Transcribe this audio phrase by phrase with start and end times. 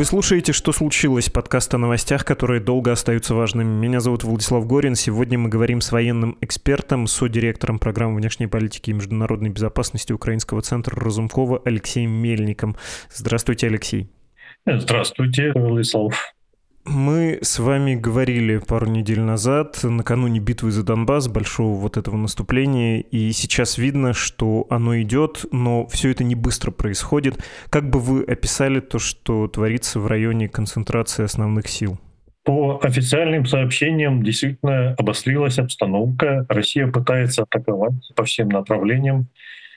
[0.00, 3.68] Вы слушаете «Что случилось?» подкаст о новостях, которые долго остаются важными.
[3.68, 4.94] Меня зовут Владислав Горин.
[4.94, 10.98] Сегодня мы говорим с военным экспертом, содиректором программы внешней политики и международной безопасности Украинского центра
[10.98, 12.76] Разумкова Алексеем Мельником.
[13.12, 14.08] Здравствуйте, Алексей.
[14.64, 16.32] Здравствуйте, Владислав.
[16.92, 22.98] Мы с вами говорили пару недель назад, накануне битвы за Донбасс, большого вот этого наступления,
[22.98, 27.44] и сейчас видно, что оно идет, но все это не быстро происходит.
[27.68, 31.96] Как бы вы описали то, что творится в районе концентрации основных сил?
[32.42, 36.44] По официальным сообщениям действительно обострилась обстановка.
[36.48, 39.28] Россия пытается атаковать по всем направлениям.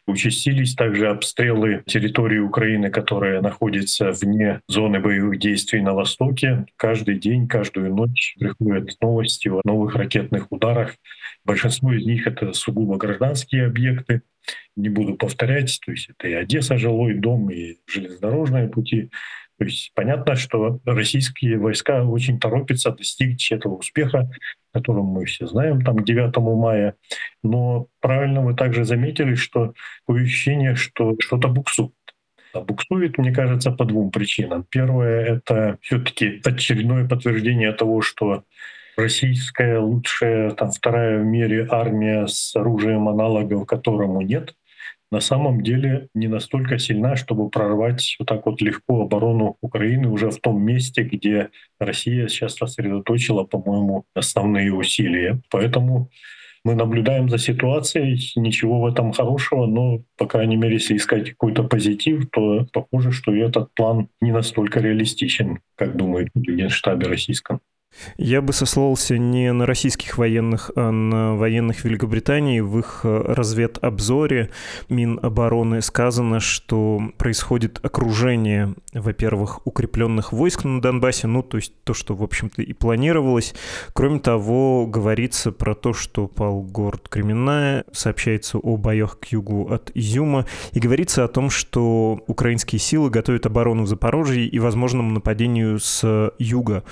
[0.06, 6.66] Участились также обстрелы территории Украины, которая находится вне зоны боевых действий на востоке.
[6.76, 10.96] Каждый день, каждую ночь приходят новости о новых ракетных ударах.
[11.46, 14.24] Большинство из них— это сугубо гражданские объекты.
[14.76, 19.10] Не буду повторять, то есть это и Одесса, жилой дом, и железнодорожные пути.
[19.58, 24.30] То есть понятно, что российские войска очень торопятся достичь этого успеха,
[24.74, 26.96] которым мы все знаем, там, к 9 мая.
[27.44, 29.74] Но правильно вы также заметили, что
[30.08, 31.94] ощущение, что что-то буксует.
[32.54, 34.66] А буксует, мне кажется, по двум причинам.
[34.70, 38.44] Первое— это все таки очередное подтверждение того, что
[38.96, 44.54] российская лучшая, там, вторая в мире армия с оружием аналогов, которому нет,
[45.14, 50.32] на самом деле не настолько сильна, чтобы прорвать вот так вот легко оборону Украины уже
[50.32, 55.40] в том месте, где Россия сейчас сосредоточила, по-моему, основные усилия.
[55.52, 56.10] Поэтому
[56.66, 61.64] мы наблюдаем за ситуацией, ничего в этом хорошего, но, по крайней мере, если искать какой-то
[61.64, 67.60] позитив, то похоже, что этот план не настолько реалистичен, как думает Генштабе российском.
[68.18, 72.60] Я бы сослался не на российских военных, а на военных Великобритании.
[72.60, 74.50] В их э, разведобзоре
[74.90, 82.16] Минобороны сказано, что происходит окружение, во-первых, укрепленных войск на Донбассе, ну, то есть то, что,
[82.16, 83.54] в общем-то, и планировалось.
[83.94, 89.92] Кроме того, говорится про то, что пал город Кременная, сообщается о боях к югу от
[89.94, 95.80] Изюма, и говорится о том, что украинские силы готовят оборону в Запорожье и возможному нападению
[95.80, 96.84] с юга,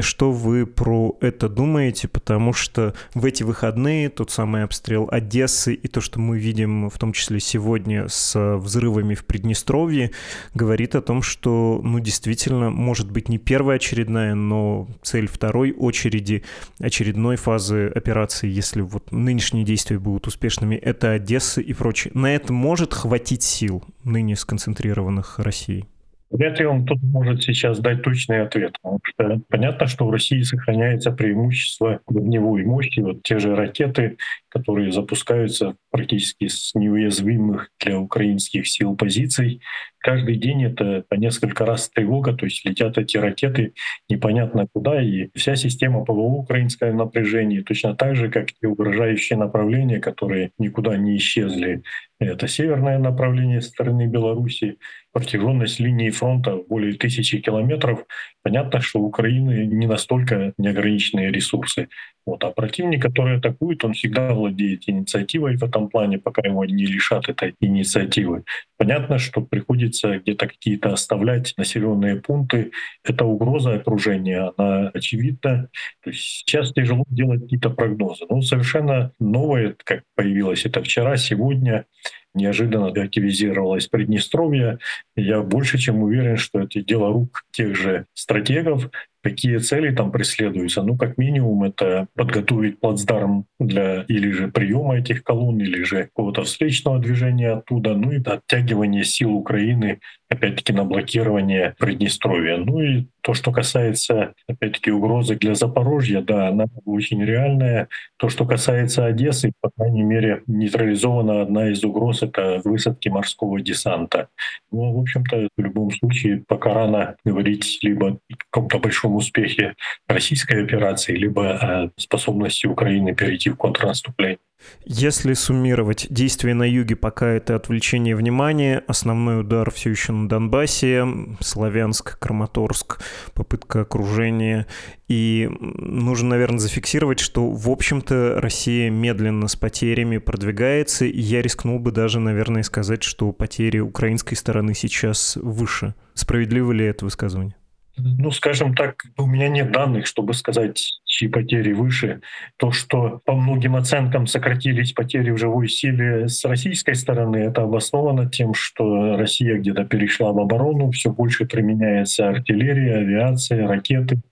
[0.00, 5.88] что вы про это думаете, потому что в эти выходные тот самый обстрел Одессы и
[5.88, 10.10] то, что мы видим в том числе сегодня с взрывами в Приднестровье,
[10.54, 16.42] говорит о том, что, ну, действительно, может быть не первая очередная, но цель второй очереди,
[16.80, 22.10] очередной фазы операции, если вот нынешние действия будут успешными, это Одесса и прочее.
[22.14, 25.86] На это может хватить сил ныне сконцентрированных Россией?
[26.32, 30.40] Вряд ли он тут может сейчас дать точный ответ, потому что понятно, что в России
[30.40, 33.00] сохраняется преимущество огневой мощи.
[33.00, 34.16] Вот те же ракеты,
[34.52, 39.62] которые запускаются практически с неуязвимых для украинских сил позиций,
[39.98, 43.72] каждый день это по несколько раз тревога, то есть летят эти ракеты
[44.10, 50.00] непонятно куда, и вся система ПВО украинское напряжение, точно так же, как и угрожающие направления,
[50.00, 51.82] которые никуда не исчезли.
[52.18, 54.78] Это северное направление стороны Беларуси,
[55.12, 58.04] протяженность линии фронта более тысячи километров.
[58.42, 61.88] Понятно, что у Украины не настолько неограниченные ресурсы.
[62.24, 62.44] Вот.
[62.44, 67.28] А противник, который атакует, он всегда владеет инициативой в этом плане, пока его не лишат
[67.28, 68.44] этой инициативы.
[68.76, 72.72] Понятно, что приходится где-то какие-то оставлять населенные пункты.
[73.04, 75.68] Это угроза окружения, она очевидна.
[76.02, 78.24] То есть сейчас тяжело делать какие-то прогнозы.
[78.28, 81.86] Но совершенно новое, как появилось это вчера, сегодня,
[82.34, 84.78] неожиданно активизировалось Приднестровье.
[85.16, 88.90] Я больше чем уверен, что это дело рук тех же стратегов,
[89.22, 90.82] Какие цели там преследуются?
[90.82, 96.42] Ну, как минимум, это подготовить плацдарм для или же приема этих колонн, или же какого-то
[96.42, 102.56] встречного движения оттуда, ну и оттягивание сил Украины, опять-таки, на блокирование Приднестровья.
[102.56, 107.88] Ну и то, что касается, опять-таки, угрозы для Запорожья, да, она очень реальная.
[108.16, 114.28] То, что касается Одессы, по крайней мере, нейтрализована одна из угроз— это высадки морского десанта.
[114.72, 118.18] Ну, в общем-то, в любом случае, пока рано говорить либо о
[118.50, 119.74] каком-то большом успехе
[120.08, 124.38] российской операции, либо о способности Украины перейти в контрнаступление.
[124.84, 131.04] Если суммировать, действия на юге пока это отвлечение внимания, основной удар все еще на Донбассе,
[131.40, 133.00] Славянск, Краматорск,
[133.34, 134.66] попытка окружения.
[135.08, 141.78] И нужно, наверное, зафиксировать, что, в общем-то, Россия медленно с потерями продвигается, и я рискнул
[141.78, 145.94] бы даже, наверное, сказать, что потери украинской стороны сейчас выше.
[146.14, 147.56] Справедливо ли это высказывание?
[147.96, 152.20] Ну, скажем так, у меня нет данных, чтобы сказать, чьи потери выше.
[152.56, 158.30] То, что по многим оценкам сократились потери в живой силе с российской стороны, это обосновано
[158.30, 164.22] тем, что Россия где-то перешла в оборону, все больше применяется артиллерия, авиация, ракеты.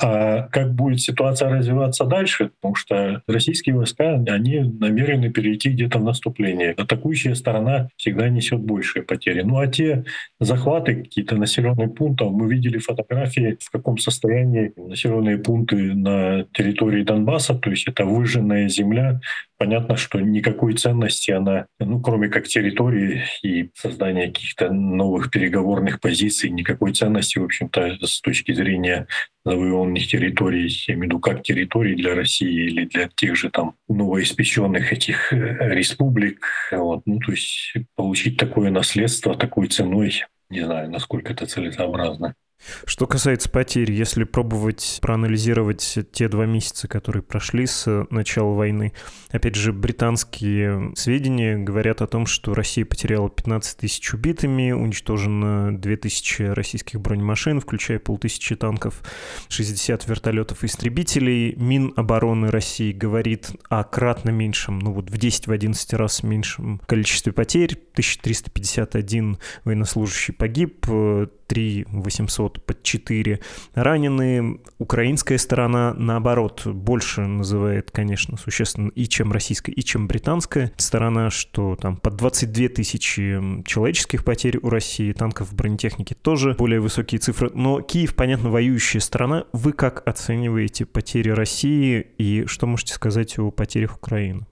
[0.00, 2.50] А как будет ситуация развиваться дальше?
[2.60, 6.72] Потому что российские войска, они намерены перейти где-то в наступление.
[6.72, 9.42] Атакующая сторона всегда несет большие потери.
[9.42, 10.04] Ну а те
[10.40, 17.54] захваты какие-то населенных пунктов, мы видели фотографии, в каком состоянии населенные пункты на территории Донбасса,
[17.54, 19.20] то есть это выжженная земля,
[19.58, 26.50] понятно, что никакой ценности она, ну, кроме как территории и создания каких-то новых переговорных позиций,
[26.50, 29.06] никакой ценности, в общем-то, с точки зрения
[29.44, 33.76] завоеванных территорий, я имею в виду как территории для России или для тех же там
[33.88, 36.46] новоиспеченных этих э, республик.
[36.72, 37.02] Вот.
[37.06, 42.34] Ну, то есть получить такое наследство такой ценой, не знаю, насколько это целесообразно.
[42.86, 48.92] Что касается потерь, если пробовать проанализировать те два месяца, которые прошли с начала войны,
[49.30, 56.42] опять же, британские сведения говорят о том, что Россия потеряла 15 тысяч убитыми, уничтожено 2000
[56.54, 59.02] российских бронемашин, включая полтысячи танков,
[59.48, 61.54] 60 вертолетов-истребителей.
[61.56, 67.72] Минобороны России говорит о кратно меньшем, ну вот в 10-11 раз меньшем количестве потерь.
[67.94, 70.86] 1351 военнослужащий погиб,
[71.46, 73.40] 3 800 под 4
[73.74, 74.60] раненые.
[74.78, 81.76] Украинская сторона, наоборот, больше называет, конечно, существенно и чем российская, и чем британская сторона, что
[81.76, 87.50] там под 22 тысячи человеческих потерь у России, танков, бронетехники тоже более высокие цифры.
[87.54, 89.44] Но Киев, понятно, воюющая страна.
[89.52, 94.46] Вы как оцениваете потери России и что можете сказать о потерях Украины?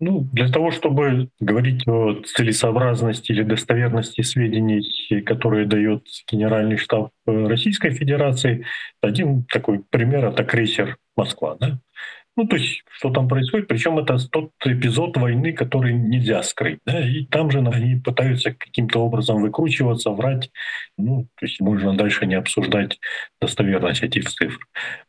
[0.00, 4.82] Ну, для того, чтобы говорить о целесообразности или достоверности сведений,
[5.22, 8.66] которые дает Генеральный штаб Российской Федерации,
[9.00, 11.56] один такой пример— это крейсер «Москва».
[11.60, 11.78] Да?
[12.34, 16.78] Ну, то есть, что там происходит, причем это тот эпизод войны, который нельзя скрыть.
[16.86, 16.98] Да?
[16.98, 20.50] И там же они пытаются каким-то образом выкручиваться, врать.
[20.96, 22.98] Ну, то есть можно дальше не обсуждать
[23.40, 24.58] достоверность этих цифр.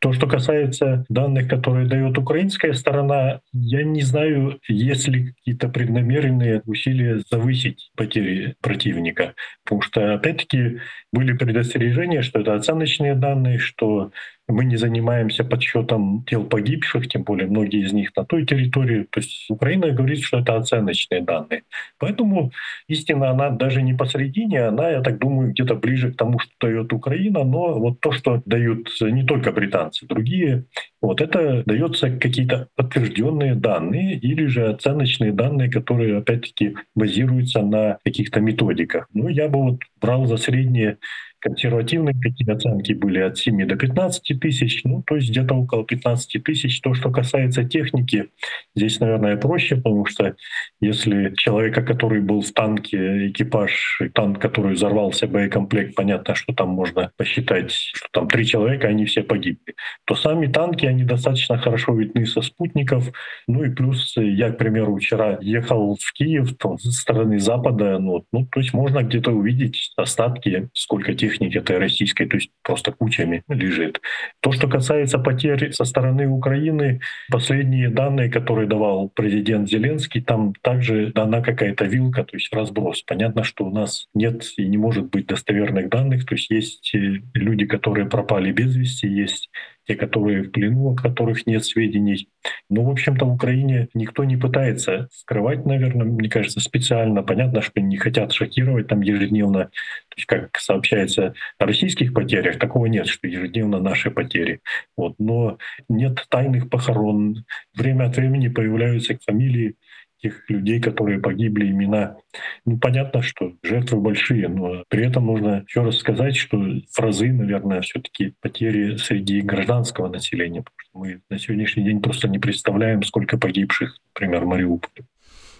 [0.00, 6.60] То, что касается данных, которые дает украинская сторона, я не знаю, есть ли какие-то преднамеренные
[6.66, 9.34] усилия завысить потери противника.
[9.64, 10.80] Потому что, опять-таки,
[11.10, 14.10] были предостережения, что это оценочные данные, что
[14.48, 19.06] мы не занимаемся подсчетом тел погибших, тем более многие из них на той территории.
[19.10, 21.62] То есть Украина говорит, что это оценочные данные.
[21.98, 22.52] Поэтому
[22.88, 26.92] истина, она даже не посередине, она, я так думаю, где-то ближе к тому, что дает
[26.92, 30.64] Украина, но вот то, что дают не только британцы, другие,
[31.00, 38.40] вот это дается какие-то подтвержденные данные или же оценочные данные, которые, опять-таки, базируются на каких-то
[38.40, 39.08] методиках.
[39.14, 40.98] Ну, я бы вот брал за средние
[41.44, 46.42] консервативные такие оценки были от 7 до 15 тысяч, ну, то есть где-то около 15
[46.42, 46.80] тысяч.
[46.80, 48.30] То, что касается техники,
[48.74, 50.34] здесь, наверное, проще, потому что
[50.80, 57.10] если человека, который был в танке, экипаж, танк, который взорвался, боекомплект, понятно, что там можно
[57.18, 59.74] посчитать, что там три человека, они все погибли,
[60.06, 63.12] то сами танки, они достаточно хорошо видны со спутников.
[63.46, 68.24] Ну и плюс я, к примеру, вчера ехал в Киев там, со стороны Запада, ну,
[68.32, 72.92] ну то есть можно где-то увидеть остатки, сколько тех техники этой российской, то есть просто
[72.92, 74.00] кучами лежит.
[74.40, 77.00] То, что касается потерь со стороны Украины,
[77.30, 83.02] последние данные, которые давал президент Зеленский, там также дана какая-то вилка, то есть разброс.
[83.02, 87.20] Понятно, что у нас нет и не может быть достоверных данных, то есть есть э,
[87.34, 89.50] люди, которые пропали без вести, есть
[89.86, 92.28] те, которые в плену, о которых нет сведений.
[92.68, 97.22] Но, в общем-то, в Украине никто не пытается скрывать, наверное, мне кажется, специально.
[97.22, 99.64] Понятно, что не хотят шокировать там ежедневно.
[99.64, 104.60] То есть, как сообщается о российских потерях, такого нет, что ежедневно наши потери.
[104.96, 105.14] Вот.
[105.18, 107.44] Но нет тайных похорон.
[107.74, 109.76] Время от времени появляются фамилии
[110.24, 112.16] тех людей, которые погибли, имена.
[112.64, 117.30] Ну, понятно, что жертвы большие, но при этом нужно еще раз сказать, что в разы,
[117.30, 122.38] наверное, все таки потери среди гражданского населения, потому что мы на сегодняшний день просто не
[122.38, 125.04] представляем, сколько погибших, например, в Мариуполе.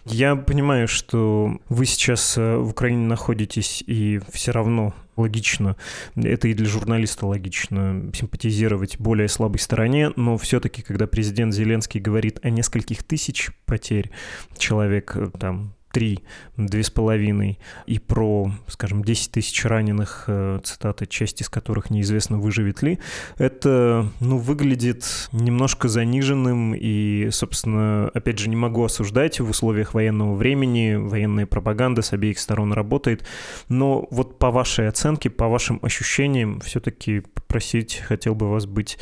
[0.06, 5.76] Я понимаю, что вы сейчас э, в Украине находитесь, и все равно логично,
[6.14, 12.40] это и для журналиста логично, симпатизировать более слабой стороне, но все-таки, когда президент Зеленский говорит
[12.42, 14.10] о нескольких тысяч потерь
[14.58, 16.24] человек, э, там, три,
[16.56, 22.38] две с половиной, и про, скажем, 10 тысяч раненых, э, цитаты, часть из которых неизвестно,
[22.38, 22.98] выживет ли,
[23.38, 30.34] это, ну, выглядит немножко заниженным, и, собственно, опять же, не могу осуждать в условиях военного
[30.34, 33.24] времени, военная пропаганда с обеих сторон работает,
[33.68, 38.98] но вот по вашей оценке, по вашим ощущениям, все-таки попросить хотел бы вас быть,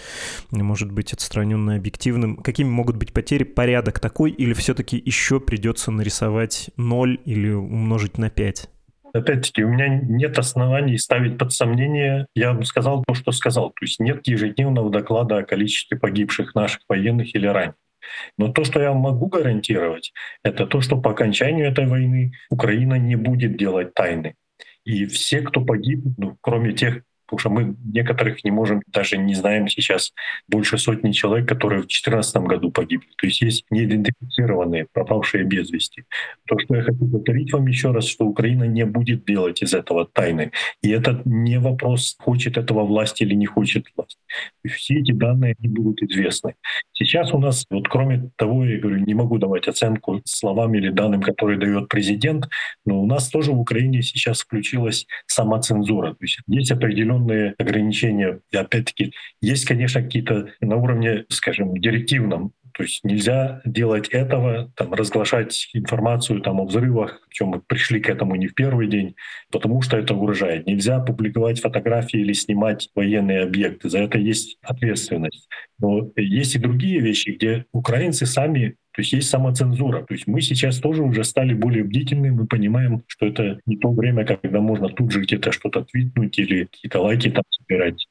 [0.50, 2.36] может быть, отстраненно объективным.
[2.36, 3.44] Какими могут быть потери?
[3.44, 8.68] Порядок такой или все-таки еще придется нарисовать 0 или умножить на 5?
[9.14, 12.26] Опять-таки, у меня нет оснований ставить под сомнение.
[12.34, 13.70] Я бы сказал то, что сказал.
[13.70, 17.76] То есть нет ежедневного доклада о количестве погибших наших военных или раненых.
[18.38, 20.12] Но то, что я могу гарантировать,
[20.42, 24.34] это то, что по окончанию этой войны Украина не будет делать тайны.
[24.84, 29.34] И все, кто погиб, ну, кроме тех, потому что мы некоторых не можем, даже не
[29.34, 30.12] знаем сейчас
[30.48, 33.06] больше сотни человек, которые в 2014 году погибли.
[33.16, 36.04] То есть есть неидентифицированные, пропавшие без вести.
[36.46, 40.06] То, что я хочу повторить вам еще раз, что Украина не будет делать из этого
[40.12, 40.50] тайны.
[40.82, 44.18] И это не вопрос, хочет этого власть или не хочет власть.
[44.66, 46.54] Все эти данные не будут известны.
[46.92, 51.22] Сейчас у нас, вот кроме того, я говорю, не могу давать оценку словам или данным,
[51.22, 52.48] которые дает президент,
[52.84, 56.10] но у нас тоже в Украине сейчас включилась самоцензура.
[56.10, 58.40] То есть есть определенные определенные ограничения.
[58.50, 64.94] И опять-таки, есть, конечно, какие-то на уровне, скажем, директивном, то есть нельзя делать этого, там,
[64.94, 69.14] разглашать информацию там, о взрывах, причем мы пришли к этому не в первый день,
[69.50, 70.66] потому что это угрожает.
[70.66, 73.90] Нельзя публиковать фотографии или снимать военные объекты.
[73.90, 75.48] За это есть ответственность.
[75.78, 80.02] Но есть и другие вещи, где украинцы сами то есть есть самоцензура.
[80.02, 83.90] То есть мы сейчас тоже уже стали более бдительны, мы понимаем, что это не то
[83.90, 88.06] время, когда можно тут же где-то что-то твитнуть или какие-то лайки там собирать.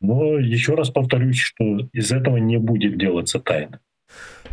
[0.00, 3.80] Но еще раз повторюсь, что из этого не будет делаться тайна.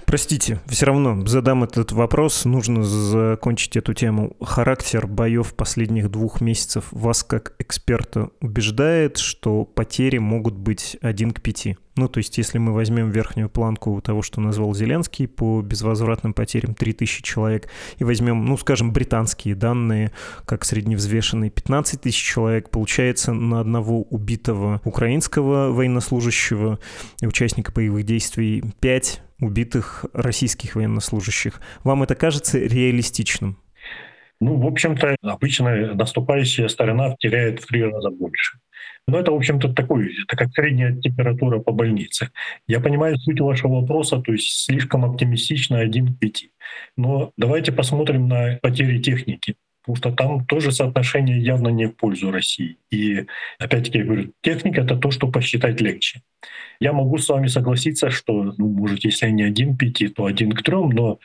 [0.06, 2.44] Простите, все равно задам этот вопрос.
[2.44, 4.36] Нужно закончить эту тему.
[4.42, 11.42] Характер боев последних двух месяцев вас как эксперта убеждает, что потери могут быть один к
[11.42, 11.78] пяти?
[11.96, 16.74] Ну, то есть, если мы возьмем верхнюю планку того, что назвал Зеленский по безвозвратным потерям
[16.74, 20.12] 3000 человек, и возьмем, ну, скажем, британские данные,
[20.46, 26.80] как средневзвешенные 15 тысяч человек, получается на одного убитого украинского военнослужащего
[27.22, 29.81] и участника боевых действий 5 убитых
[30.14, 31.62] российских военнослужащих.
[31.84, 33.58] Вам это кажется реалистичным?
[34.40, 38.60] Ну, в общем-то, обычно наступающая сторона теряет в три раза больше.
[39.08, 42.32] Но это, в общем-то, такой, это как средняя температура по больнице.
[42.68, 46.46] Я понимаю суть вашего вопроса, то есть слишком оптимистично 1 к 5.
[46.98, 52.32] Но давайте посмотрим на потери техники потому что там тоже соотношение явно не в пользу
[52.32, 52.78] России.
[52.92, 53.26] И
[53.60, 56.22] опять-таки я говорю, техника— это то, что посчитать легче.
[56.80, 60.64] Я могу с вами согласиться, что, ну, может, если не один пяти, то один к
[60.64, 61.20] трем, но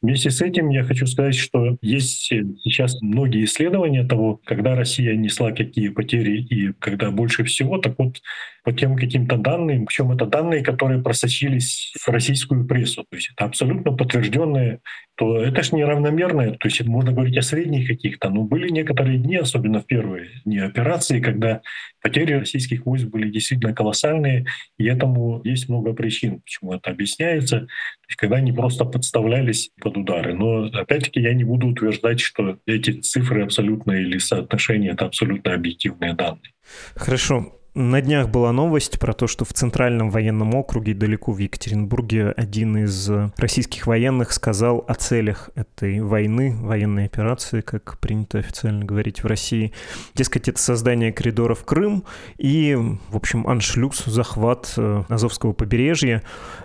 [0.00, 2.32] вместе с этим я хочу сказать, что есть
[2.64, 8.22] сейчас многие исследования того, когда Россия несла какие потери и когда больше всего, так вот
[8.64, 13.44] по тем каким-то данным, причем это данные, которые просочились в российскую прессу, то есть это
[13.44, 14.80] абсолютно подтвержденные
[15.16, 19.36] то это ж неравномерное, то есть можно говорить о средних каких-то, но были некоторые дни,
[19.36, 21.60] особенно в первые дни операции, когда
[22.02, 24.46] потери российских войск были действительно колоссальные,
[24.78, 29.96] и этому есть много причин, почему это объясняется, то есть когда они просто подставлялись под
[29.96, 30.34] удары.
[30.34, 36.14] Но опять-таки я не буду утверждать, что эти цифры абсолютно или соотношения— это абсолютно объективные
[36.14, 36.52] данные.
[36.94, 37.61] Хорошо.
[37.74, 42.76] На днях была новость про то, что в Центральном военном округе, далеко в Екатеринбурге, один
[42.76, 49.26] из российских военных сказал о целях этой войны, военной операции, как принято официально говорить в
[49.26, 49.72] России.
[50.14, 52.04] Дескать, это создание коридора в Крым
[52.36, 52.76] и,
[53.08, 56.22] в общем, аншлюз, захват э, Азовского побережья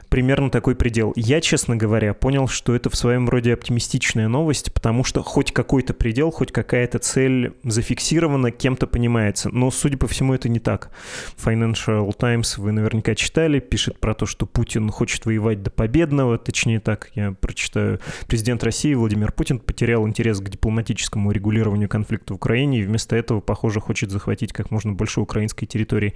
[0.10, 1.14] примерно такой предел.
[1.16, 5.94] Я, честно говоря, понял, что это в своем роде оптимистичная новость, потому что хоть какой-то
[5.94, 9.50] предел, хоть какая-то цель зафиксирована, кем-то понимается.
[9.50, 10.92] Но, судя по всему, это не так.
[11.38, 16.80] Financial Times вы наверняка читали, пишет про то, что Путин хочет воевать до победного, точнее
[16.80, 18.00] так, я прочитаю.
[18.28, 23.40] Президент России Владимир Путин потерял интерес к дипломатическому регулированию конфликта в Украине и вместо этого,
[23.40, 26.14] похоже, хочет захватить как можно больше украинской территории.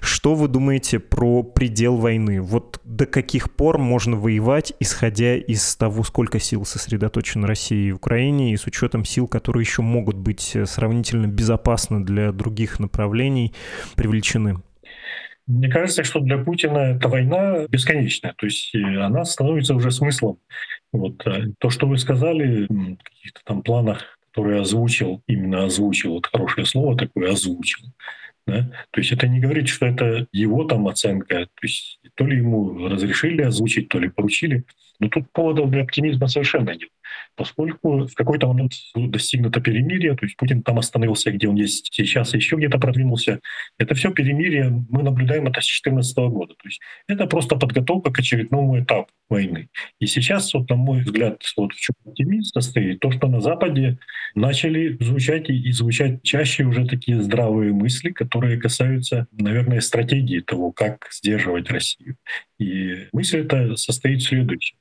[0.00, 2.40] Что вы думаете про предел войны?
[2.40, 7.92] Вот до каких каких пор можно воевать, исходя из того, сколько сил сосредоточено Россией и
[7.92, 13.54] Украине, и с учетом сил, которые еще могут быть э, сравнительно безопасны для других направлений,
[13.96, 14.56] привлечены?
[15.46, 20.36] Мне кажется, что для Путина эта война бесконечная, то есть э, она становится уже смыслом.
[20.92, 22.66] Вот а то, что вы сказали,
[23.02, 27.86] каких-то там планах, которые озвучил, именно озвучил, вот хорошее слово такое, озвучил,
[28.46, 28.70] да?
[28.90, 32.88] То есть это не говорит, что это его там оценка, то есть то ли ему
[32.88, 34.64] разрешили озвучить, то ли поручили,
[34.98, 36.88] но тут поводов для оптимизма совершенно нет
[37.36, 42.34] поскольку в какой-то момент достигнуто перемирие, то есть Путин там остановился, где он есть сейчас,
[42.34, 43.40] еще где-то продвинулся.
[43.78, 46.54] Это все перемирие мы наблюдаем это с 2014 года.
[46.54, 49.68] То есть это просто подготовка к очередному этапу войны.
[49.98, 53.98] И сейчас, вот, на мой взгляд, вот в чем оптимизм состоит, то, что на Западе
[54.34, 61.08] начали звучать и звучать чаще уже такие здравые мысли, которые касаются, наверное, стратегии того, как
[61.10, 62.16] сдерживать Россию.
[62.58, 64.76] И мысль эта состоит в следующем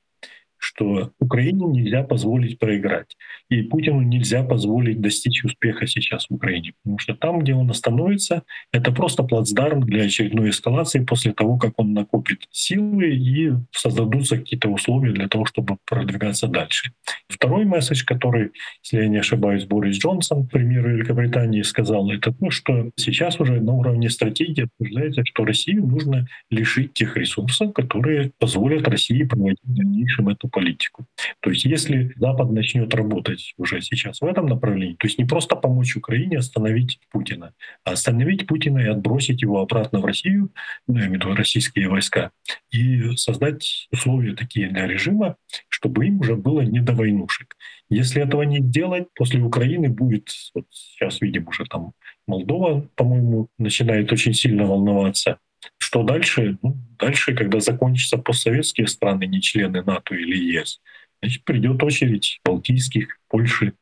[0.62, 3.18] что Украине нельзя позволить проиграть.
[3.50, 6.74] И Путину нельзя позволить достичь успеха сейчас в Украине.
[6.84, 11.74] Потому что там, где он остановится, это просто плацдарм для очередной эскалации после того, как
[11.78, 16.92] он накопит силы и создадутся какие-то условия для того, чтобы продвигаться дальше.
[17.28, 18.52] Второй месседж, который,
[18.84, 23.74] если я не ошибаюсь, Борис Джонсон, премьер Великобритании, сказал, это то, что сейчас уже на
[23.74, 30.30] уровне стратегии обсуждается, что Россию нужно лишить тех ресурсов, которые позволят России проводить в дальнейшем
[30.30, 31.06] эту политику.
[31.40, 35.56] То есть если Запад начнет работать уже сейчас в этом направлении, то есть не просто
[35.56, 37.54] помочь Украине остановить Путина,
[37.84, 40.52] а остановить Путина и отбросить его обратно в Россию,
[40.88, 42.32] ну, я имею в виду российские войска,
[42.72, 45.36] и создать условия такие для режима,
[45.70, 47.56] чтобы им уже было не до войнушек.
[47.90, 51.94] Если этого не сделать, после Украины будет, вот сейчас видим уже там
[52.28, 55.40] Молдова, по-моему, начинает очень сильно волноваться.
[55.78, 56.58] Что дальше?
[56.62, 60.82] Ну, дальше, когда закончатся постсоветские страны, не члены НАТО или ЕС,
[61.22, 63.74] значит, придет очередь Балтийских, Польши,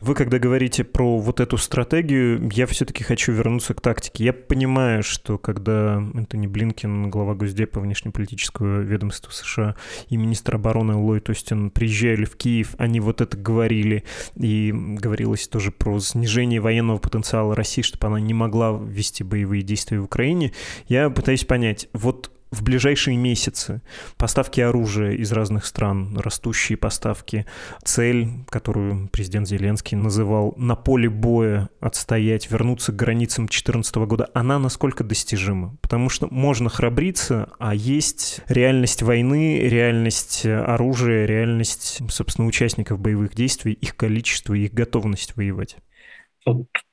[0.00, 4.24] вы когда говорите про вот эту стратегию, я все-таки хочу вернуться к тактике.
[4.24, 9.76] Я понимаю, что когда Энтони Блинкин, глава Госдепа внешнеполитического ведомства США
[10.08, 14.04] и министр обороны Ллойд Остин приезжали в Киев, они вот это говорили,
[14.36, 20.00] и говорилось тоже про снижение военного потенциала России, чтобы она не могла вести боевые действия
[20.00, 20.52] в Украине.
[20.86, 23.82] Я пытаюсь понять, вот в ближайшие месяцы.
[24.16, 27.46] Поставки оружия из разных стран, растущие поставки.
[27.84, 34.58] Цель, которую президент Зеленский называл на поле боя отстоять, вернуться к границам 2014 года, она
[34.58, 35.76] насколько достижима?
[35.80, 43.72] Потому что можно храбриться, а есть реальность войны, реальность оружия, реальность, собственно, участников боевых действий,
[43.72, 45.76] их количество, их готовность воевать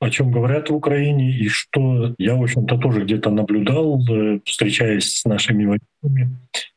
[0.00, 5.20] о чем говорят в Украине, и что я, в общем-то, тоже где-то наблюдал, э, встречаясь
[5.20, 6.36] с нашими военными,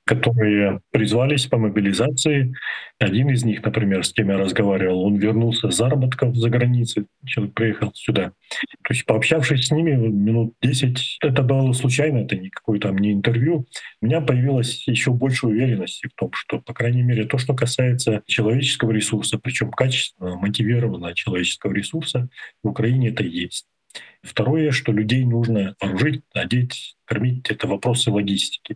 [0.10, 2.52] которые призвались по мобилизации.
[2.98, 7.54] Один из них, например, с кем я разговаривал, он вернулся с заработков за границей, человек
[7.54, 8.32] приехал сюда.
[8.50, 13.68] То есть пообщавшись с ними минут 10, это было случайно, это никакое там не интервью,
[14.02, 18.24] у меня появилась еще больше уверенности в том, что, по крайней мере, то, что касается
[18.26, 22.30] человеческого ресурса, причем качественного, мотивированного человеческого ресурса,
[22.64, 23.68] в Украине это есть.
[24.22, 28.76] Второе, что людей нужно вооружить, одеть, кормить, это вопросы логистики.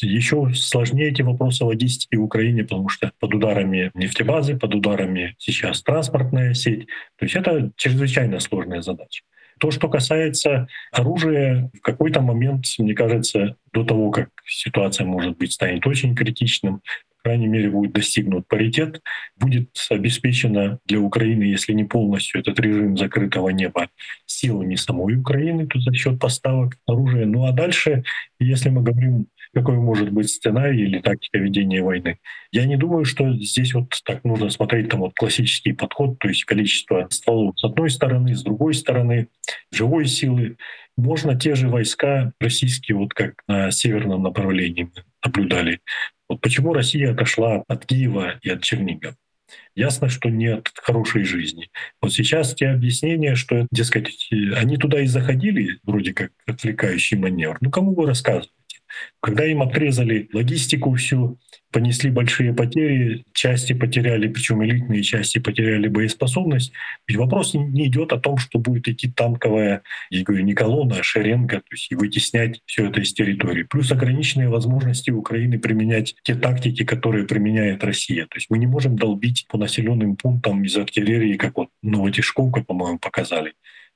[0.00, 5.82] Еще сложнее эти вопросы логистики в Украине, потому что под ударами нефтебазы, под ударами сейчас
[5.82, 6.86] транспортная сеть.
[7.16, 9.24] То есть это чрезвычайно сложная задача.
[9.58, 15.52] То, что касается оружия, в какой-то момент, мне кажется, до того, как ситуация, может быть,
[15.52, 16.82] станет очень критичным,
[17.24, 19.00] крайней мере, будет достигнут паритет,
[19.36, 23.88] будет обеспечено для Украины, если не полностью этот режим закрытого неба,
[24.26, 27.26] силами самой Украины, то за счет поставок оружия.
[27.26, 28.04] Ну а дальше,
[28.38, 32.18] если мы говорим какой может быть сценарий или тактика ведения войны.
[32.50, 36.44] Я не думаю, что здесь вот так нужно смотреть там вот классический подход, то есть
[36.44, 39.28] количество стволов с одной стороны, с другой стороны,
[39.72, 40.56] живой силы.
[40.96, 44.90] Можно те же войска российские, вот как на северном направлении
[45.24, 45.80] наблюдали.
[46.28, 49.16] Вот почему Россия отошла от Киева и от Чернигова?
[49.74, 51.68] Ясно, что нет хорошей жизни.
[52.00, 57.58] Вот сейчас те объяснения, что, дескать, они туда и заходили, вроде как отвлекающий маневр.
[57.60, 58.52] Ну кому вы рассказываете?
[59.20, 61.38] Когда им отрезали логистику всю,
[61.74, 66.72] понесли большие потери, части потеряли, причем элитные части потеряли боеспособность.
[67.08, 71.02] Ведь вопрос не идет о том, что будет идти танковая, я говорю, не колонна, а
[71.02, 73.64] шеренга, то есть и вытеснять все это из территории.
[73.64, 78.26] Плюс ограниченные возможности Украины применять те тактики, которые применяет Россия.
[78.26, 82.98] То есть мы не можем долбить по населенным пунктам из артиллерии, как вот Новотишковка, по-моему,
[83.00, 83.54] показали.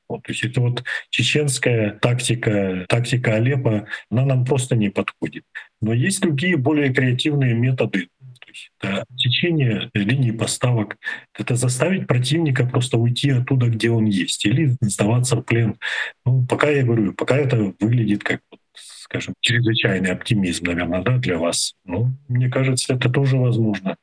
[0.09, 5.44] Вот, то есть это вот чеченская тактика, тактика Алеппо, она нам просто не подходит.
[5.81, 8.09] Но есть другие более креативные методы.
[8.21, 10.97] То есть это течение линии поставок,
[11.38, 15.77] это заставить противника просто уйти оттуда, где он есть, или сдаваться в плен.
[16.25, 18.40] Ну, пока я говорю, пока это выглядит как
[19.09, 21.75] скажем, чрезвычайный оптимизм, наверное, да, для вас.
[21.85, 23.97] Ну, мне кажется, это тоже возможно.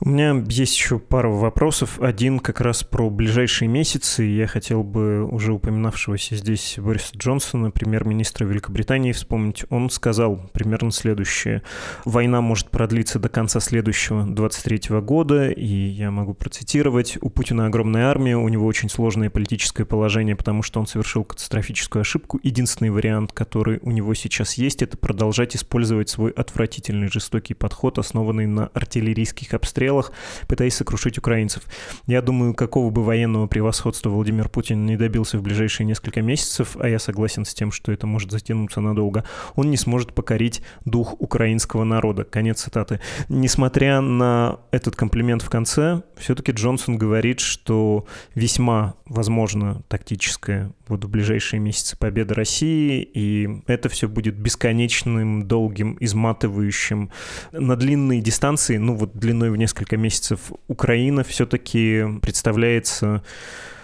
[0.00, 2.00] У меня есть еще пару вопросов.
[2.00, 4.22] Один как раз про ближайшие месяцы.
[4.22, 9.64] Я хотел бы уже упоминавшегося здесь Бориса Джонсона, премьер-министра Великобритании, вспомнить.
[9.70, 11.64] Он сказал примерно следующее.
[12.04, 17.18] Война может продлиться до конца следующего 23 года, и я могу процитировать.
[17.20, 22.02] У Путина огромная армия, у него очень сложное политическое положение, потому что он совершил катастрофическую
[22.02, 22.38] ошибку.
[22.44, 28.46] Единственный вариант, который у него сейчас есть, это продолжать использовать свой отвратительный жестокий подход, основанный
[28.46, 30.12] на артиллерийских артиллерийских обстрелах,
[30.46, 31.62] пытаясь сокрушить украинцев.
[32.06, 36.88] Я думаю, какого бы военного превосходства Владимир Путин не добился в ближайшие несколько месяцев, а
[36.88, 39.24] я согласен с тем, что это может затянуться надолго,
[39.56, 42.24] он не сможет покорить дух украинского народа.
[42.24, 43.00] Конец цитаты.
[43.28, 51.08] Несмотря на этот комплимент в конце, все-таки Джонсон говорит, что весьма возможно тактическая вот в
[51.08, 57.10] ближайшие месяцы победа России, и это все будет бесконечным, долгим, изматывающим.
[57.52, 63.22] На длинные дистанции, ну вот длиной в несколько месяцев, Украина все-таки представляется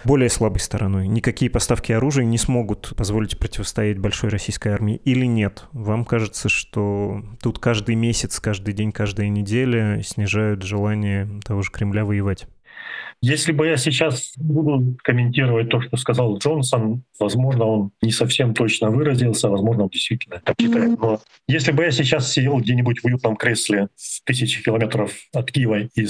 [0.05, 1.07] более слабой стороной.
[1.07, 5.65] Никакие поставки оружия не смогут позволить противостоять большой российской армии или нет?
[5.71, 12.05] Вам кажется, что тут каждый месяц, каждый день, каждая неделя снижают желание того же Кремля
[12.05, 12.47] воевать?
[13.21, 18.89] Если бы я сейчас буду комментировать то, что сказал Джонсон, возможно, он не совсем точно
[18.89, 20.99] выразился, возможно, он действительно так считает.
[20.99, 25.89] Но если бы я сейчас сидел где-нибудь в уютном кресле в тысячи километров от Киева
[25.95, 26.05] и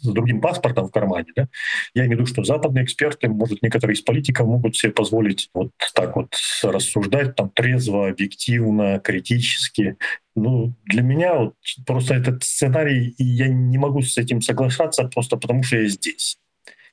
[0.00, 1.48] с другим паспортом в кармане, да,
[1.94, 5.70] я имею в виду, что западные эксперты, может, некоторые из политиков могут себе позволить вот
[5.94, 9.96] так вот рассуждать там трезво, объективно, критически.
[10.36, 11.54] Ну, для меня вот
[11.86, 16.38] просто этот сценарий, и я не могу с этим соглашаться просто потому, что я здесь.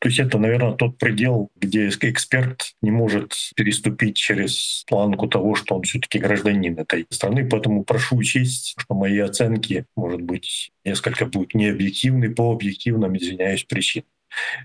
[0.02, 5.76] То есть это, наверное, тот предел, где эксперт не может переступить через планку того, что
[5.76, 7.48] он все-таки гражданин этой страны.
[7.48, 14.08] Поэтому прошу учесть, что мои оценки, может быть, несколько будут необъективны по объективным, извиняюсь, причинам.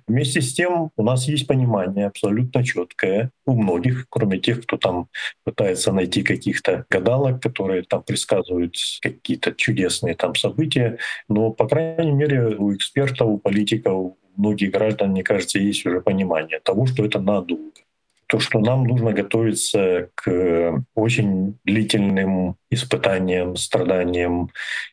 [0.06, 5.08] Вместе с тем у нас есть понимание абсолютно четкое у многих, кроме тех, кто там
[5.44, 10.98] пытается найти каких-то гадалок, которые там предсказывают какие-то чудесные там события.
[11.28, 16.60] Но, по крайней мере, у экспертов, у политиков, многих граждан, мне кажется, есть уже понимание
[16.60, 17.72] того, что это надолго.
[18.28, 24.50] То, что нам нужно готовиться к очень длительным испытаниям, страданиям.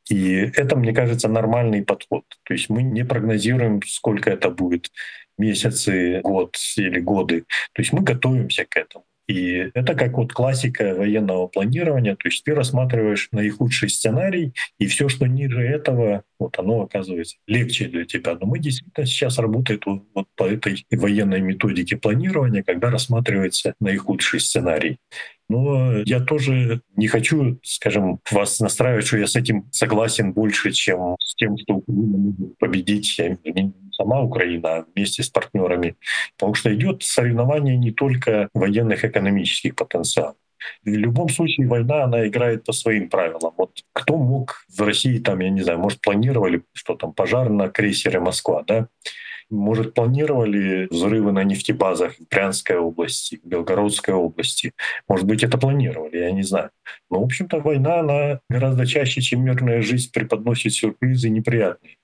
[0.07, 2.25] И это, мне кажется, нормальный подход.
[2.43, 4.91] То есть мы не прогнозируем, сколько это будет
[5.39, 7.45] месяцы, год или годы.
[7.73, 9.05] То есть мы готовимся к этому.
[9.27, 15.07] И это как вот классика военного планирования, то есть ты рассматриваешь наихудший сценарий, и все,
[15.07, 18.37] что ниже этого, вот оно оказывается легче для тебя.
[18.39, 24.41] Но мы действительно сейчас работаем вот, вот по этой военной методике планирования, когда рассматривается наихудший
[24.41, 24.97] сценарий.
[25.49, 31.15] Но я тоже не хочу, скажем, вас настраивать, что я с этим согласен больше, чем
[31.19, 35.95] с тем, что Украина победить не сама Украина, а вместе с партнерами.
[36.37, 40.35] Потому что идет соревнование не только военных экономических потенциалов.
[40.83, 43.53] В любом случае война, она играет по своим правилам.
[43.57, 47.69] Вот кто мог в России, там, я не знаю, может, планировали, что там, пожар на
[47.69, 48.87] крейсере «Москва», да?
[49.53, 54.73] Может, планировали взрывы на нефтебазах в Брянской области, в Белгородской области?
[55.07, 56.71] Может быть, это планировали, я не знаю.
[57.11, 61.97] Но, в общем-то, война, она гораздо чаще, чем мирная жизнь, преподносит сюрпризы неприятные.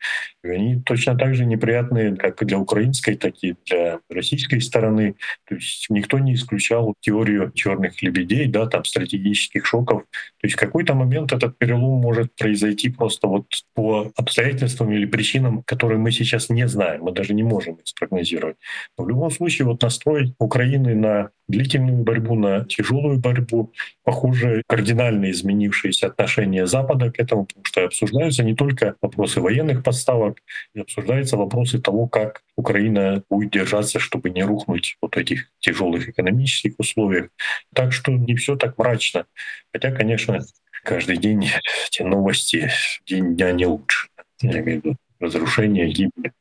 [0.44, 5.16] И они точно так же неприятные как для украинской, так и для российской стороны.
[5.48, 10.04] То есть никто не исключал теорию черных лебедей, да, там стратегических шоков.
[10.04, 15.64] То есть в какой-то момент этот перелом может произойти просто вот по обстоятельствам или причинам,
[15.64, 17.04] которые мы сейчас не знаем.
[17.04, 18.58] Мы даже не можем спрогнозировать.
[18.98, 23.72] Но в любом случае вот настрой Украины на длительную борьбу, на тяжелую борьбу,
[24.04, 30.38] похоже, кардинально изменившиеся отношения Запада к этому, потому что обсуждаются не только вопросы военных подставок,
[30.78, 37.30] обсуждаются вопросы того, как Украина будет держаться, чтобы не рухнуть вот этих тяжелых экономических условиях.
[37.74, 39.26] Так что не все так мрачно.
[39.74, 40.40] Хотя, конечно,
[40.84, 41.50] каждый день
[41.88, 42.70] эти новости
[43.08, 44.10] день дня не лучше.
[44.42, 46.32] Я имею в виду разрушение, гибель.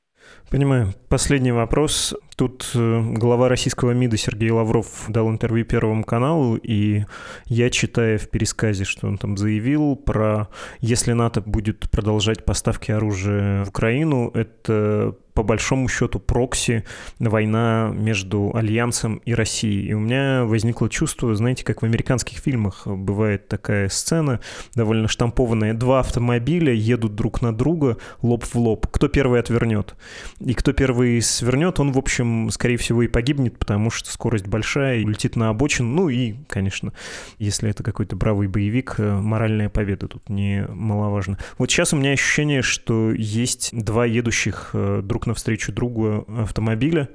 [0.50, 0.94] Понимаю.
[1.08, 2.14] Последний вопрос.
[2.34, 7.04] Тут э, глава российского МИДа Сергей Лавров дал интервью Первому каналу, и
[7.46, 10.48] я, читая в пересказе, что он там заявил про
[10.80, 16.82] «если НАТО будет продолжать поставки оружия в Украину, это по большому счету прокси
[17.20, 19.86] война между Альянсом и Россией.
[19.86, 24.40] И у меня возникло чувство, знаете, как в американских фильмах бывает такая сцена,
[24.74, 25.74] довольно штампованная.
[25.74, 28.88] Два автомобиля едут друг на друга лоб в лоб.
[28.90, 29.94] Кто первый отвернет?
[30.40, 34.98] И кто первый свернет, он, в общем, скорее всего и погибнет, потому что скорость большая,
[34.98, 35.88] и летит на обочину.
[35.88, 36.92] Ну и, конечно,
[37.38, 41.38] если это какой-то бравый боевик, э, моральная победа тут не маловажно.
[41.58, 47.08] Вот сейчас у меня ощущение, что есть два едущих э, друг навстречу другу автомобиля,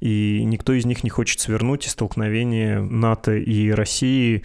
[0.00, 4.42] и никто из них не хочет свернуть, и столкновение НАТО и России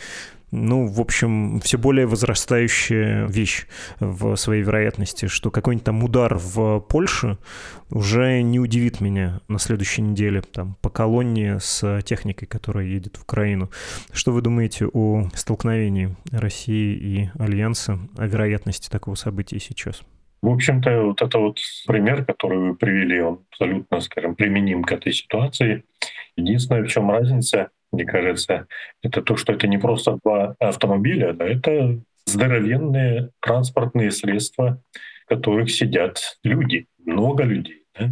[0.55, 3.65] ну, в общем, все более возрастающая вещь
[3.99, 7.39] в своей вероятности, что какой-нибудь там удар в Польшу
[7.89, 13.23] уже не удивит меня на следующей неделе там, по колонне с техникой, которая едет в
[13.23, 13.71] Украину.
[14.11, 20.03] Что вы думаете о столкновении России и Альянса, о вероятности такого события сейчас?
[20.43, 25.13] В общем-то, вот это вот пример, который вы привели, он абсолютно, скажем, применим к этой
[25.13, 25.85] ситуации.
[26.35, 28.67] Единственное, в чем разница, мне кажется,
[29.01, 34.81] это то, что это не просто два автомобиля, да, это здоровенные транспортные средства,
[35.25, 37.85] в которых сидят люди, много людей.
[37.97, 38.09] Да?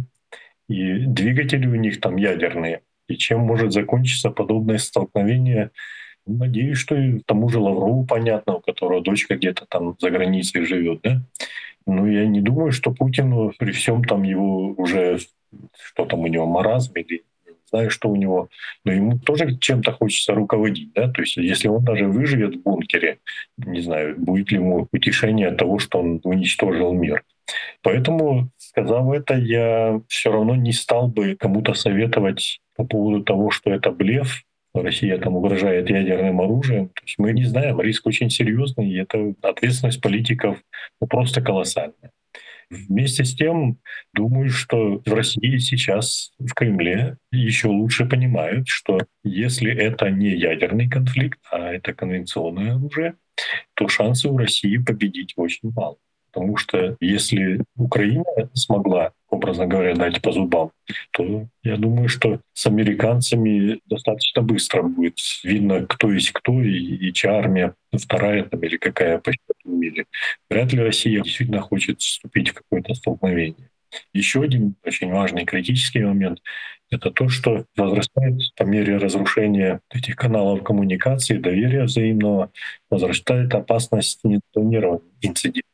[0.70, 2.80] И двигатели у них там ядерные.
[3.08, 5.70] И чем может закончиться подобное столкновение,
[6.24, 11.00] Надеюсь, что и тому же Лаврову понятно, у которого дочка где-то там за границей живет,
[11.02, 11.22] да?
[11.86, 15.18] Ну, я не думаю, что Путину при всем там его уже,
[15.84, 17.24] что там у него, маразм или
[17.72, 18.48] знаю, что у него,
[18.84, 23.18] но ему тоже чем-то хочется руководить, да, то есть если он даже выживет в бункере,
[23.56, 27.24] не знаю, будет ли ему утешение от того, что он уничтожил мир.
[27.82, 33.70] Поэтому, сказав это, я все равно не стал бы кому-то советовать по поводу того, что
[33.70, 34.42] это блеф,
[34.74, 36.88] Россия там угрожает ядерным оружием.
[36.88, 40.58] То есть мы не знаем, риск очень серьезный, и это ответственность политиков
[41.00, 42.12] ну, просто колоссальная.
[42.70, 43.78] Вместе с тем,
[44.14, 50.88] думаю, что в России сейчас в Кремле еще лучше понимают, что если это не ядерный
[50.88, 53.16] конфликт, а это конвенционное оружие,
[53.74, 55.98] то шансы у России победить очень мало.
[56.32, 60.70] Потому что если Украина смогла, образно говоря, дать по зубам,
[61.12, 67.12] то я думаю, что с американцами достаточно быстро будет видно, кто есть кто и, и
[67.12, 70.06] чья армия вторая там, или какая по счету в мире.
[70.48, 73.68] Вряд ли Россия действительно хочет вступить в какое-то столкновение.
[74.14, 76.40] Еще один очень важный критический момент—
[76.90, 82.50] это то, что возрастает по мере разрушения этих каналов коммуникации, доверия взаимного,
[82.90, 85.71] возрастает опасность незапланированных инцидентов.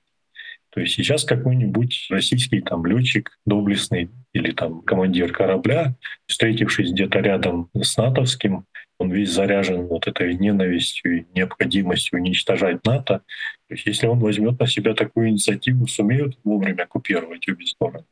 [0.78, 5.96] То есть сейчас какой-нибудь российский там летчик доблестный или там командир корабля,
[6.28, 8.64] встретившись где-то рядом с натовским,
[9.00, 13.22] он весь заряжен вот этой ненавистью и необходимостью уничтожать НАТО.
[13.68, 18.04] То есть если он возьмет на себя такую инициативу, сумеют вовремя купировать обе стороны.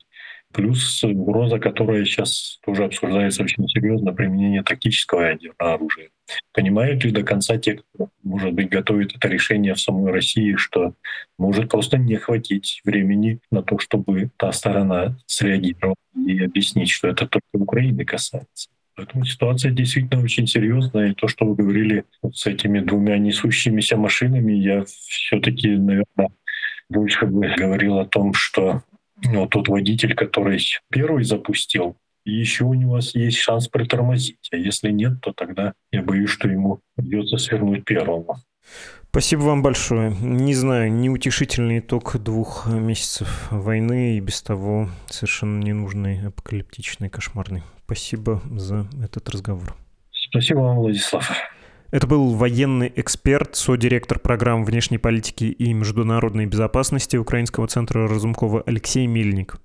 [0.53, 6.09] Плюс угроза, которая сейчас тоже обсуждается очень серьезно, применение тактического ядерного оружия.
[6.53, 10.95] Понимают ли до конца те, кто, может быть, готовит это решение в самой России, что
[11.39, 17.27] может просто не хватить времени на то, чтобы та сторона среагировала и объяснить, что это
[17.27, 18.71] только Украины касается.
[18.97, 21.11] Поэтому ситуация действительно очень серьезная.
[21.11, 26.31] И то, что вы говорили с этими двумя несущимися машинами, я все-таки, наверное,
[26.89, 28.83] больше бы говорил о том, что
[29.25, 34.49] ну, тот водитель, который первый запустил, и еще у него есть шанс притормозить.
[34.53, 38.37] А если нет, то тогда я боюсь, что ему придется свернуть первому.
[39.11, 40.15] Спасибо вам большое.
[40.21, 47.63] Не знаю, неутешительный итог двух месяцев войны и без того совершенно ненужный, апокалиптичный, кошмарный.
[47.87, 49.75] Спасибо за этот разговор.
[50.13, 51.31] Спасибо вам, Владислав.
[51.91, 59.07] Это был военный эксперт, содиректор программ внешней политики и международной безопасности Украинского центра Разумкова Алексей
[59.07, 59.57] Мельник.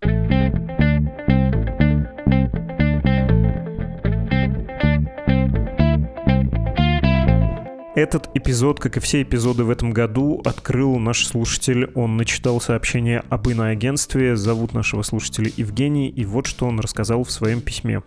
[7.94, 11.92] Этот эпизод, как и все эпизоды в этом году, открыл наш слушатель.
[11.94, 14.38] Он начитал сообщение об иноагентстве.
[14.38, 18.02] Зовут нашего слушателя Евгений, и вот что он рассказал в своем письме.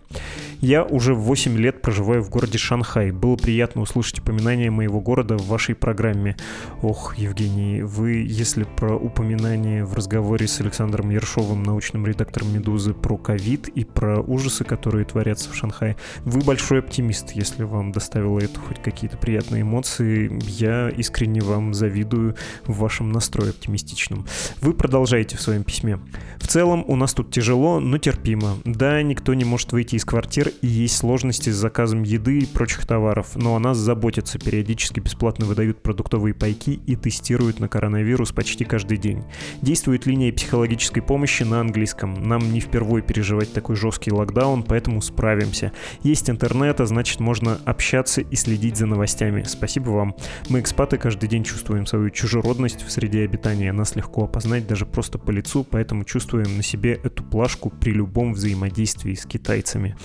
[0.59, 3.11] «Я уже 8 лет проживаю в городе Шанхай.
[3.11, 6.35] Было приятно услышать упоминание моего города в вашей программе.
[6.81, 13.17] Ох, Евгений, вы, если про упоминание в разговоре с Александром Ершовым, научным редактором «Медузы», про
[13.17, 18.59] ковид и про ужасы, которые творятся в Шанхае, вы большой оптимист, если вам доставило это
[18.59, 20.31] хоть какие-то приятные эмоции эмоции.
[20.47, 22.35] Я искренне вам завидую
[22.65, 24.25] в вашем настрое оптимистичном.
[24.61, 25.99] Вы продолжаете в своем письме.
[26.37, 28.57] В целом у нас тут тяжело, но терпимо.
[28.63, 32.45] Да, никто не может выйти из квартиры, мир и есть сложности с заказом еды и
[32.45, 38.31] прочих товаров, но о нас заботятся, периодически бесплатно выдают продуктовые пайки и тестируют на коронавирус
[38.31, 39.23] почти каждый день.
[39.61, 42.13] Действует линия психологической помощи на английском.
[42.23, 45.71] Нам не впервые переживать такой жесткий локдаун, поэтому справимся.
[46.03, 49.43] Есть интернет, а значит можно общаться и следить за новостями.
[49.43, 50.15] Спасибо вам.
[50.49, 53.71] Мы, экспаты, каждый день чувствуем свою чужеродность в среде обитания.
[53.73, 58.33] Нас легко опознать даже просто по лицу, поэтому чувствуем на себе эту плашку при любом
[58.33, 59.95] взаимодействии с китайцами.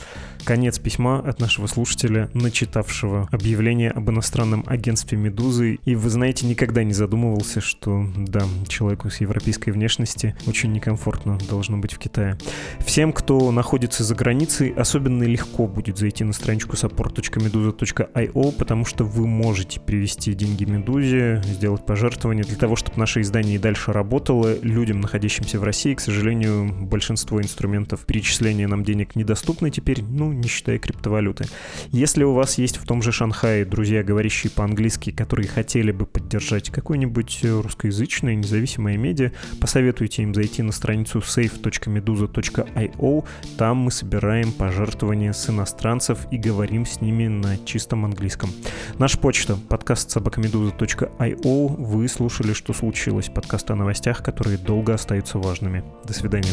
[0.44, 5.78] Конец письма от нашего слушателя, начитавшего объявление об иностранном агентстве «Медузы».
[5.84, 11.76] И вы знаете, никогда не задумывался, что, да, человеку с европейской внешности очень некомфортно должно
[11.76, 12.38] быть в Китае.
[12.80, 19.26] Всем, кто находится за границей, особенно легко будет зайти на страничку support.meduza.io, потому что вы
[19.26, 19.49] можете
[19.84, 24.56] привести деньги Медузе, сделать пожертвование для того, чтобы наше издание и дальше работало.
[24.62, 30.48] Людям, находящимся в России, к сожалению, большинство инструментов перечисления нам денег недоступны теперь, ну, не
[30.48, 31.46] считая криптовалюты.
[31.90, 36.70] Если у вас есть в том же Шанхае друзья, говорящие по-английски, которые хотели бы поддержать
[36.70, 43.24] какое-нибудь русскоязычное независимое медиа, посоветуйте им зайти на страницу safe.meduza.io.
[43.56, 48.50] Там мы собираем пожертвования с иностранцев и говорим с ними на чистом английском.
[48.98, 51.74] Наша почта подкаст собакамедуза.io.
[51.78, 55.82] Вы слушали «Что случилось?» подкаст о новостях, которые долго остаются важными.
[56.06, 56.50] До свидания.